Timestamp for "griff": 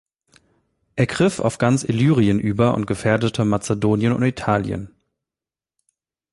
1.05-1.39